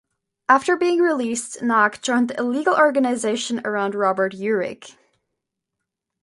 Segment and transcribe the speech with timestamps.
[0.49, 4.95] After being released, Knaack joined the illegal organization around Robert Uhrig.